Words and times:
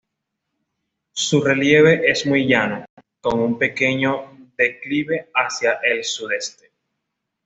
Su 1.13 1.41
relieve 1.43 2.09
es 2.09 2.25
muy 2.25 2.47
llano, 2.47 2.85
con 3.21 3.39
un 3.39 3.59
pequeño 3.59 4.49
declive 4.57 5.29
hacia 5.35 5.73
el 5.83 6.03
sudeste. 6.03 6.71